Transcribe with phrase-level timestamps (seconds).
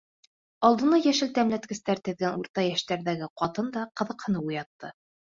[0.67, 4.91] Алдына йәшел тәмләткестәр теҙгән урта йәштәрҙәге ҡатын да ҡыҙыҡһыныу уятты.